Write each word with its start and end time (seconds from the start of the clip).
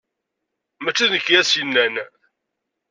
Mači 0.83 1.05
d 1.09 1.11
nekk 1.11 1.27
i 1.29 1.35
as-yennan. 1.39 1.95